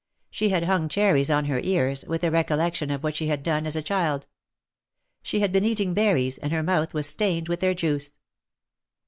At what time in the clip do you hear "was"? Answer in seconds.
6.95-7.05